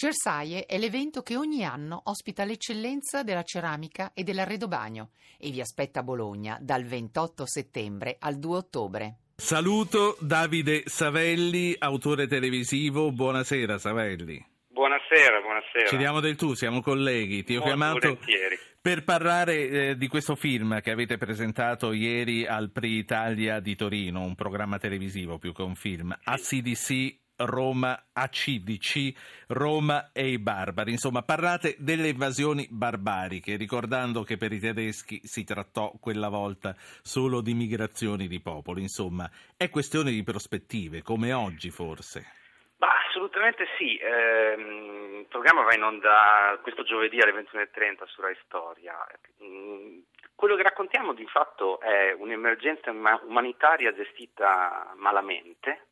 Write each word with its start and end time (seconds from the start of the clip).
Cersaie 0.00 0.64
è 0.64 0.78
l'evento 0.78 1.20
che 1.20 1.36
ogni 1.36 1.62
anno 1.62 2.00
ospita 2.04 2.44
l'eccellenza 2.44 3.22
della 3.22 3.42
ceramica 3.42 4.12
e 4.14 4.22
dell'arredobagno 4.22 5.10
e 5.38 5.50
vi 5.50 5.60
aspetta 5.60 6.00
a 6.00 6.02
Bologna 6.02 6.56
dal 6.58 6.84
28 6.84 7.44
settembre 7.44 8.16
al 8.18 8.38
2 8.38 8.56
ottobre. 8.56 9.16
Saluto 9.36 10.16
Davide 10.18 10.84
Savelli, 10.86 11.76
autore 11.78 12.26
televisivo. 12.28 13.12
Buonasera 13.12 13.76
Savelli. 13.76 14.42
Buonasera, 14.68 15.42
buonasera. 15.42 15.86
Ci 15.88 15.98
diamo 15.98 16.20
del 16.20 16.36
tu, 16.36 16.54
siamo 16.54 16.80
colleghi. 16.80 17.44
Ti 17.44 17.56
ho 17.56 17.58
Molto 17.58 17.68
chiamato 17.68 18.08
volentieri. 18.08 18.58
per 18.80 19.04
parlare 19.04 19.68
eh, 19.68 19.96
di 19.98 20.08
questo 20.08 20.34
film 20.34 20.80
che 20.80 20.92
avete 20.92 21.18
presentato 21.18 21.92
ieri 21.92 22.46
al 22.46 22.70
Pri 22.70 22.96
Italia 22.96 23.60
di 23.60 23.76
Torino, 23.76 24.22
un 24.22 24.34
programma 24.34 24.78
televisivo 24.78 25.36
più 25.36 25.52
che 25.52 25.60
un 25.60 25.74
film. 25.74 26.16
ACDC 26.24 27.18
Roma, 27.40 28.06
ACDC, 28.12 29.46
Roma 29.48 30.10
e 30.12 30.28
i 30.28 30.38
barbari. 30.38 30.92
Insomma, 30.92 31.22
parlate 31.22 31.76
delle 31.78 32.08
invasioni 32.08 32.66
barbariche, 32.70 33.56
ricordando 33.56 34.22
che 34.22 34.36
per 34.36 34.52
i 34.52 34.58
tedeschi 34.58 35.20
si 35.22 35.44
trattò 35.44 35.92
quella 36.00 36.28
volta 36.28 36.74
solo 37.02 37.40
di 37.40 37.54
migrazioni 37.54 38.26
di 38.26 38.40
popoli. 38.40 38.82
Insomma, 38.82 39.28
è 39.56 39.68
questione 39.70 40.10
di 40.10 40.22
prospettive, 40.22 41.02
come 41.02 41.32
oggi 41.32 41.70
forse. 41.70 42.38
Ma 42.78 42.88
assolutamente 43.06 43.66
sì, 43.76 43.98
Ehm, 43.98 45.18
il 45.20 45.26
programma 45.28 45.62
va 45.62 45.74
in 45.74 45.82
onda 45.82 46.58
questo 46.62 46.82
giovedì 46.82 47.20
alle 47.20 47.32
21.30 47.32 48.06
su 48.06 48.20
Rai 48.20 48.36
Storia. 48.44 48.94
Mm, 49.42 49.98
Quello 50.40 50.56
che 50.56 50.62
raccontiamo 50.62 51.12
di 51.12 51.26
fatto 51.26 51.80
è 51.80 52.12
un'emergenza 52.12 52.90
uma- 52.92 53.20
umanitaria 53.24 53.92
gestita 53.92 54.90
malamente 54.96 55.88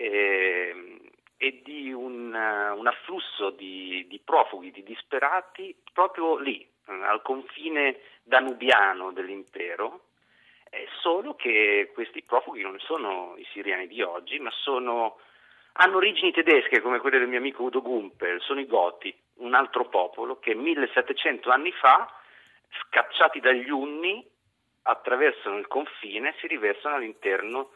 ehm, 0.00 0.98
e 1.36 1.60
di 1.62 1.92
un, 1.92 2.34
eh, 2.34 2.70
un 2.70 2.86
afflusso 2.86 3.50
di, 3.50 4.06
di 4.08 4.20
profughi, 4.24 4.70
di 4.70 4.82
disperati 4.82 5.74
proprio 5.92 6.38
lì, 6.38 6.60
eh, 6.86 6.92
al 6.92 7.22
confine 7.22 8.00
danubiano 8.22 9.12
dell'impero, 9.12 10.04
eh, 10.70 10.86
solo 11.00 11.34
che 11.34 11.90
questi 11.92 12.22
profughi 12.22 12.62
non 12.62 12.78
sono 12.78 13.34
i 13.36 13.46
siriani 13.52 13.86
di 13.86 14.02
oggi, 14.02 14.38
ma 14.38 14.50
sono, 14.50 15.18
hanno 15.72 15.96
origini 15.96 16.32
tedesche 16.32 16.80
come 16.80 16.98
quelle 16.98 17.18
del 17.18 17.28
mio 17.28 17.38
amico 17.38 17.64
Udo 17.64 17.82
Gumpel, 17.82 18.40
sono 18.40 18.60
i 18.60 18.66
Goti, 18.66 19.14
un 19.36 19.54
altro 19.54 19.86
popolo 19.88 20.38
che 20.38 20.54
1700 20.54 21.50
anni 21.50 21.72
fa, 21.72 22.10
scacciati 22.82 23.40
dagli 23.40 23.70
Unni, 23.70 24.26
attraversano 24.82 25.58
il 25.58 25.66
confine 25.66 26.30
e 26.30 26.34
si 26.38 26.46
riversano 26.46 26.96
all'interno 26.96 27.70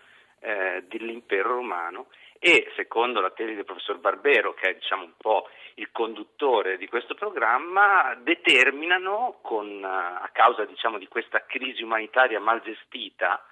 eh, 0.44 0.84
dell'impero 0.86 1.54
romano 1.54 2.08
e 2.38 2.70
secondo 2.76 3.20
la 3.20 3.30
tesi 3.30 3.54
del 3.54 3.64
professor 3.64 3.98
Barbero, 3.98 4.52
che 4.52 4.68
è 4.68 4.74
diciamo, 4.74 5.04
un 5.04 5.14
po' 5.16 5.48
il 5.76 5.90
conduttore 5.90 6.76
di 6.76 6.86
questo 6.86 7.14
programma, 7.14 8.14
determinano, 8.22 9.38
con, 9.40 9.66
eh, 9.66 9.86
a 9.86 10.28
causa 10.32 10.66
diciamo, 10.66 10.98
di 10.98 11.08
questa 11.08 11.46
crisi 11.46 11.82
umanitaria 11.82 12.38
mal 12.40 12.60
gestita, 12.60 13.42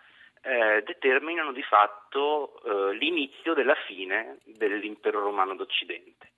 eh, 0.42 0.82
determinano 0.82 1.52
di 1.52 1.62
fatto 1.62 2.60
eh, 2.64 2.94
l'inizio 2.94 3.54
della 3.54 3.76
fine 3.86 4.38
dell'impero 4.44 5.20
romano 5.20 5.54
d'Occidente. 5.54 6.30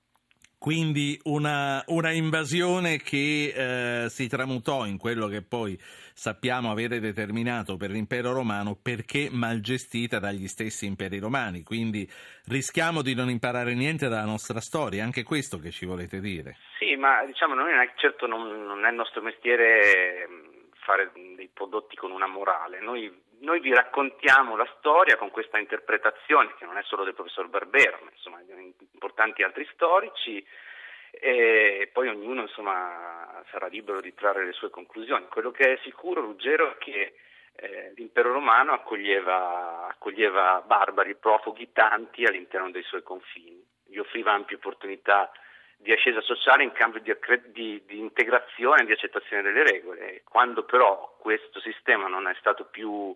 Quindi 0.65 1.21
una, 1.25 1.85
una 1.89 2.11
invasione 2.11 2.97
che 2.97 3.53
eh, 3.55 4.09
si 4.09 4.29
tramutò 4.29 4.87
in 4.87 4.97
quello 4.97 5.27
che 5.27 5.43
poi 5.43 5.77
sappiamo 5.79 6.71
avere 6.71 7.01
determinato 7.01 7.77
per 7.77 7.91
l'impero 7.91 8.33
romano 8.33 8.75
perché 8.83 9.29
mal 9.31 9.61
gestita 9.61 10.19
dagli 10.19 10.49
stessi 10.49 10.87
imperi 10.87 11.19
romani. 11.19 11.63
Quindi 11.65 12.09
rischiamo 12.47 13.03
di 13.03 13.15
non 13.15 13.29
imparare 13.29 13.75
niente 13.75 14.09
dalla 14.09 14.25
nostra 14.25 14.59
storia, 14.61 15.05
anche 15.05 15.23
questo 15.23 15.59
che 15.59 15.71
ci 15.71 15.85
volete 15.85 16.19
dire. 16.19 16.57
Sì, 16.79 16.97
ma 16.97 17.23
diciamo, 17.27 17.53
noi 17.53 17.71
non 17.71 17.83
è- 17.83 17.93
certo 17.97 18.27
non, 18.27 18.65
non 18.65 18.87
è 18.87 18.89
il 18.89 18.97
nostro 18.97 19.21
mestiere 19.21 20.27
mh, 20.27 20.55
fare 20.85 21.13
dei 21.37 21.51
prodotti 21.53 21.95
con 21.95 22.11
una 22.11 22.27
morale. 22.27 22.81
Noi, 22.81 23.13
noi 23.45 23.61
vi 23.61 23.73
raccontiamo 23.73 24.57
la 24.57 24.69
storia 24.79 25.17
con 25.17 25.31
questa 25.31 25.59
interpretazione, 25.59 26.55
che 26.57 26.65
non 26.65 26.77
è 26.77 26.83
solo 26.83 27.05
del 27.05 27.15
professor 27.15 27.49
Barbero, 27.49 28.01
ma 28.03 28.11
insomma 28.11 28.41
di 28.43 28.75
importanti 28.93 29.43
altri 29.43 29.69
storici, 29.73 30.45
e 31.11 31.89
poi 31.93 32.09
ognuno 32.09 32.43
insomma, 32.43 33.45
sarà 33.51 33.69
libero 33.69 34.01
di 34.01 34.15
trarre 34.15 34.45
le 34.45 34.53
sue 34.53 34.71
conclusioni. 34.71 35.27
Quello 35.29 35.53
che 35.53 35.75
è 35.75 35.79
sicuro, 35.83 36.21
Ruggero, 36.21 36.73
è 36.73 36.79
che 36.79 37.15
eh, 37.55 37.93
l'impero 37.95 38.33
romano 38.33 38.73
accoglieva, 38.73 39.87
accoglieva 39.87 40.63
barbari, 40.67 41.15
profughi, 41.15 41.71
tanti 41.73 42.25
all'interno 42.25 42.71
dei 42.71 42.83
suoi 42.83 43.03
confini, 43.03 43.65
gli 43.87 43.99
offriva 43.99 44.33
ampie 44.33 44.57
opportunità 44.57 45.31
di 45.77 45.93
ascesa 45.93 46.21
sociale 46.23 46.65
in 46.65 46.73
cambio 46.73 47.01
di, 47.01 47.15
di- 47.53 47.83
di 47.85 47.99
integrazione 47.99 48.83
e 48.83 48.87
di 48.87 48.93
accettazione 48.93 49.43
delle 49.43 49.63
regole. 49.63 50.23
Quando 50.25 50.65
però 50.65 51.17
questo 51.21 51.61
sistema 51.61 52.09
non 52.09 52.27
è 52.27 52.35
stato 52.39 52.65
più 52.65 53.15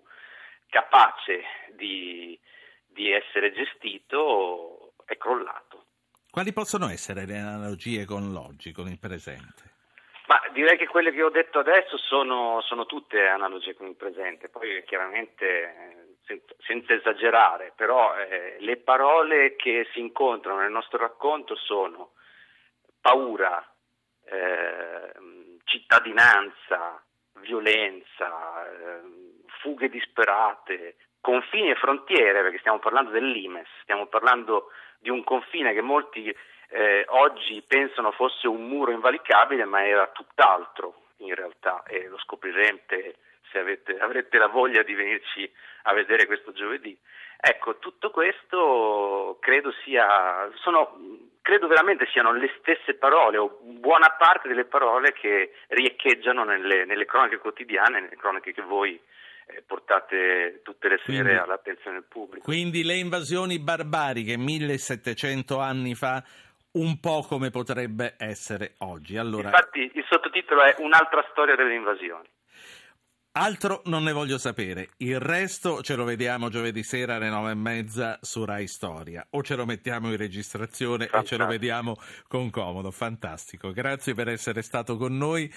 capace 0.68 1.42
di, 1.76 2.38
di 2.86 3.12
essere 3.12 3.52
gestito, 3.52 4.94
è 5.04 5.16
crollato. 5.16 5.84
Quali 6.30 6.52
possono 6.52 6.88
essere 6.88 7.26
le 7.26 7.38
analogie 7.38 8.04
con 8.04 8.32
l'oggi, 8.32 8.72
con 8.72 8.88
il 8.88 8.98
presente? 8.98 9.76
Ma 10.28 10.40
direi 10.52 10.76
che 10.76 10.86
quelle 10.86 11.10
che 11.10 11.22
ho 11.22 11.30
detto 11.30 11.58
adesso 11.58 11.96
sono, 11.96 12.60
sono 12.60 12.84
tutte 12.84 13.26
analogie 13.26 13.74
con 13.74 13.86
il 13.86 13.96
presente, 13.96 14.50
poi 14.50 14.84
chiaramente 14.84 15.46
eh, 15.46 16.16
sen- 16.26 16.42
senza 16.58 16.92
esagerare, 16.92 17.72
però 17.74 18.14
eh, 18.14 18.58
le 18.60 18.76
parole 18.76 19.56
che 19.56 19.88
si 19.92 20.00
incontrano 20.00 20.60
nel 20.60 20.70
nostro 20.70 20.98
racconto 20.98 21.56
sono 21.56 22.12
paura, 23.00 23.66
ehm, 24.26 25.56
cittadinanza, 25.64 27.02
violenza, 27.40 28.70
ehm, 28.70 29.17
fughe 29.68 29.90
disperate, 29.90 30.96
confini 31.20 31.70
e 31.70 31.74
frontiere, 31.74 32.42
perché 32.42 32.58
stiamo 32.58 32.78
parlando 32.78 33.10
dell'Imes, 33.10 33.68
stiamo 33.82 34.06
parlando 34.06 34.70
di 34.98 35.10
un 35.10 35.22
confine 35.24 35.74
che 35.74 35.82
molti 35.82 36.34
eh, 36.70 37.04
oggi 37.08 37.62
pensano 37.66 38.12
fosse 38.12 38.48
un 38.48 38.66
muro 38.66 38.92
invalicabile, 38.92 39.64
ma 39.64 39.86
era 39.86 40.06
tutt'altro 40.08 41.02
in 41.18 41.34
realtà 41.34 41.82
e 41.86 42.06
lo 42.08 42.18
scoprirete 42.18 43.16
se 43.50 43.58
avete, 43.58 43.98
avrete 43.98 44.38
la 44.38 44.46
voglia 44.46 44.82
di 44.82 44.94
venirci 44.94 45.50
a 45.82 45.92
vedere 45.92 46.26
questo 46.26 46.52
giovedì. 46.52 46.96
Ecco, 47.40 47.78
tutto 47.78 48.10
questo 48.10 49.38
credo 49.40 49.72
sia, 49.84 50.50
sono, 50.54 50.98
credo 51.40 51.66
veramente 51.66 52.06
siano 52.10 52.32
le 52.32 52.50
stesse 52.58 52.94
parole 52.94 53.38
o 53.38 53.58
buona 53.62 54.10
parte 54.18 54.48
delle 54.48 54.64
parole 54.64 55.12
che 55.12 55.54
riecheggiano 55.68 56.44
nelle, 56.44 56.84
nelle 56.84 57.04
cronache 57.04 57.38
quotidiane, 57.38 58.00
nelle 58.00 58.16
cronache 58.16 58.52
che 58.52 58.62
voi 58.62 59.00
portate 59.66 60.60
tutte 60.62 60.88
le 60.88 61.00
sere 61.04 61.22
Quindi- 61.22 61.38
all'attenzione 61.40 61.98
del 62.00 62.06
pubblico. 62.08 62.44
Quindi 62.44 62.82
le 62.84 62.96
invasioni 62.96 63.58
barbariche 63.58 64.36
1700 64.36 65.58
anni 65.58 65.94
fa, 65.94 66.22
un 66.72 67.00
po' 67.00 67.24
come 67.26 67.50
potrebbe 67.50 68.14
essere 68.18 68.74
oggi. 68.78 69.16
Allora, 69.16 69.48
Infatti 69.48 69.90
il 69.94 70.04
sottotitolo 70.08 70.62
è 70.62 70.74
Un'altra 70.78 71.24
storia 71.30 71.56
delle 71.56 71.74
invasioni. 71.74 72.28
altro 73.32 73.82
non 73.86 74.02
ne 74.02 74.12
voglio 74.12 74.36
sapere. 74.36 74.88
Il 74.98 75.20
resto 75.20 75.80
ce 75.82 75.94
lo 75.94 76.04
vediamo 76.04 76.48
giovedì 76.48 76.82
sera 76.82 77.14
alle 77.16 77.28
nove 77.28 77.52
e 77.52 77.54
mezza 77.54 78.18
su 78.20 78.44
Rai 78.44 78.66
Storia. 78.66 79.24
O 79.30 79.42
ce 79.44 79.54
lo 79.54 79.64
mettiamo 79.64 80.10
in 80.10 80.16
registrazione 80.16 81.04
e 81.04 81.08
ce 81.08 81.12
lo 81.14 81.20
Fantastico. 81.20 81.46
vediamo 81.46 81.96
con 82.26 82.50
comodo. 82.50 82.90
Fantastico. 82.90 83.70
Grazie 83.72 84.14
per 84.14 84.28
essere 84.28 84.62
stato 84.62 84.96
con 84.96 85.16
noi. 85.16 85.52